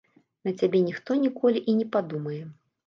На 0.47 0.53
цябе 0.61 0.81
ніхто 0.87 1.21
ніколі 1.27 1.65
і 1.69 1.79
не 1.83 1.91
падумае. 1.99 2.43